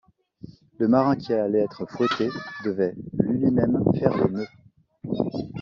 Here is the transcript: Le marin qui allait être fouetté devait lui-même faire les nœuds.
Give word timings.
Le 0.79 0.87
marin 0.87 1.15
qui 1.15 1.31
allait 1.31 1.59
être 1.59 1.85
fouetté 1.85 2.27
devait 2.65 2.95
lui-même 3.19 3.83
faire 3.99 4.17
les 4.17 4.33
nœuds. 4.33 4.47